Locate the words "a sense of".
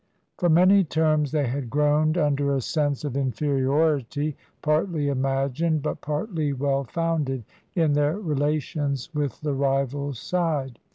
2.55-3.15